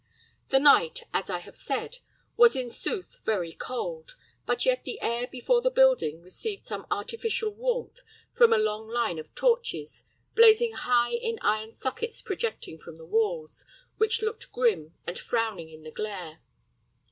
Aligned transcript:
The 0.49 0.57
night, 0.57 1.03
as 1.13 1.29
I 1.29 1.37
have 1.41 1.55
said, 1.55 1.99
was 2.35 2.55
in 2.55 2.71
sooth 2.71 3.19
very 3.23 3.53
cold; 3.53 4.15
but 4.47 4.65
yet 4.65 4.83
the 4.83 4.99
air 4.99 5.27
before 5.27 5.61
the 5.61 5.69
building 5.69 6.23
received 6.23 6.63
some 6.63 6.87
artificial 6.89 7.51
warmth 7.53 7.99
from 8.31 8.51
a 8.51 8.57
long 8.57 8.87
line 8.87 9.19
of 9.19 9.35
torches, 9.35 10.03
blazing 10.33 10.71
high 10.71 11.11
in 11.11 11.37
iron 11.43 11.71
sockets 11.73 12.23
projecting 12.23 12.79
from 12.79 12.97
the 12.97 13.05
walls, 13.05 13.67
which 13.97 14.23
looked 14.23 14.51
grim 14.51 14.95
and 15.05 15.19
frowning 15.19 15.69
in 15.69 15.83
the 15.83 15.91
glare. 15.91 16.41